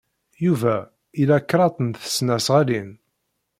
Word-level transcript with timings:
Yuba 0.45 0.75
ila 1.21 1.37
kraḍt 1.49 1.77
n 1.81 1.89
tesnasɣalin. 2.01 2.91